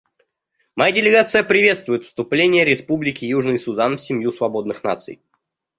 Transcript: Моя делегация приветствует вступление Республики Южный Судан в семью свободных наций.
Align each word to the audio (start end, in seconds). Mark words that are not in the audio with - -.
Моя 0.75 0.91
делегация 0.91 1.43
приветствует 1.43 2.05
вступление 2.05 2.65
Республики 2.65 3.23
Южный 3.25 3.59
Судан 3.59 3.97
в 3.97 4.01
семью 4.01 4.31
свободных 4.31 4.83
наций. 4.83 5.21